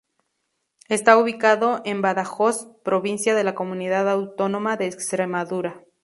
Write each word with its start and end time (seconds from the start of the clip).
Está 0.89 1.15
ubicado 1.19 1.83
en 1.85 2.01
Badajoz, 2.01 2.65
provincia 2.83 3.35
de 3.35 3.43
la 3.43 3.53
comunidad 3.53 4.09
autónoma 4.09 4.75
de 4.75 4.87
Extremadura. 4.87 5.83